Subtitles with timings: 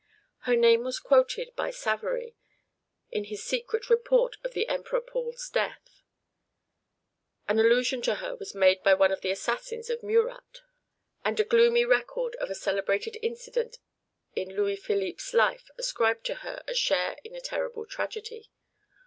[0.45, 2.35] Her name was quoted by Savary
[3.11, 6.01] in his secret report of the Emperor Paul's death;
[7.47, 10.61] an allusion to her was made by one of the assassins of Murat;
[11.23, 13.77] and a gloomy record of a celebrated incident
[14.35, 18.49] in Louis Philippe's life ascribed to her a share in a terrible tragedy.